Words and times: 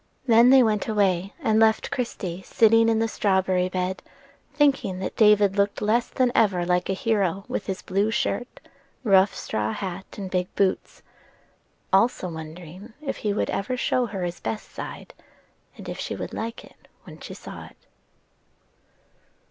Then 0.25 0.49
they 0.49 0.63
went 0.63 0.87
away, 0.87 1.31
and 1.39 1.59
left 1.59 1.91
Christie 1.91 2.41
sitting 2.41 2.89
in 2.89 2.97
the 2.97 3.07
strawberry 3.07 3.69
bed, 3.69 4.01
thinking 4.51 4.97
that 4.97 5.15
David 5.15 5.57
looked 5.57 5.79
less 5.79 6.07
than 6.07 6.31
ever 6.33 6.65
like 6.65 6.89
a 6.89 6.93
hero 6.93 7.45
with 7.47 7.67
his 7.67 7.83
blue 7.83 8.09
shirt, 8.09 8.59
rough 9.03 9.35
straw 9.35 9.71
hat, 9.73 10.05
and 10.17 10.31
big 10.31 10.47
boots; 10.55 11.03
also 11.93 12.29
wondering 12.29 12.93
if 12.99 13.17
he 13.17 13.31
would 13.31 13.51
ever 13.51 13.77
show 13.77 14.07
her 14.07 14.23
his 14.23 14.39
best 14.39 14.71
side, 14.71 15.13
and 15.77 15.87
if 15.87 15.99
she 15.99 16.15
would 16.15 16.33
like 16.33 16.65
it 16.65 16.87
when 17.03 17.19
she 17.19 17.35
saw 17.35 17.67
it. 17.67 17.77